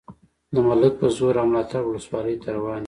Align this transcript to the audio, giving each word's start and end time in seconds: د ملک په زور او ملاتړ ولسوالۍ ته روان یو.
د 0.53 0.55
ملک 0.67 0.93
په 1.01 1.07
زور 1.15 1.35
او 1.41 1.47
ملاتړ 1.51 1.81
ولسوالۍ 1.87 2.35
ته 2.41 2.47
روان 2.57 2.77
یو. 2.77 2.79